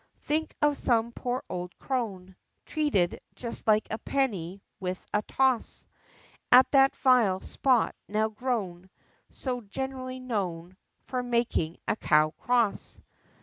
Think 0.21 0.55
of 0.63 0.77
some 0.79 1.11
poor 1.11 1.43
old 1.47 1.77
crone 1.77 2.35
Treated, 2.65 3.19
just 3.35 3.67
like 3.67 3.85
a 3.91 3.99
penny, 3.99 4.63
with 4.79 5.05
a 5.13 5.21
toss! 5.21 5.85
At 6.51 6.65
that 6.71 6.95
vile 6.95 7.39
spot 7.41 7.93
now 8.07 8.29
grown 8.29 8.89
So 9.29 9.61
generally 9.61 10.19
known 10.19 10.75
For 11.01 11.21
making 11.21 11.77
a 11.87 11.95
Cow 11.95 12.31
Cross! 12.31 13.01